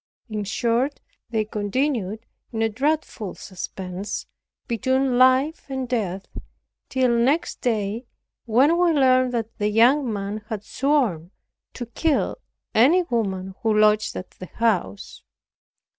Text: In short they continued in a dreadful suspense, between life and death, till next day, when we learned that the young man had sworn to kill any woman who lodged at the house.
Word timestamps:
In 0.31 0.45
short 0.45 0.99
they 1.29 1.45
continued 1.45 2.25
in 2.51 2.63
a 2.63 2.69
dreadful 2.69 3.35
suspense, 3.35 4.25
between 4.67 5.19
life 5.19 5.69
and 5.69 5.87
death, 5.87 6.25
till 6.89 7.15
next 7.15 7.61
day, 7.61 8.07
when 8.45 8.75
we 8.79 8.93
learned 8.93 9.31
that 9.35 9.55
the 9.59 9.69
young 9.69 10.11
man 10.11 10.41
had 10.49 10.63
sworn 10.63 11.29
to 11.73 11.85
kill 11.85 12.39
any 12.73 13.03
woman 13.03 13.53
who 13.61 13.77
lodged 13.77 14.15
at 14.15 14.31
the 14.31 14.47
house. 14.47 15.21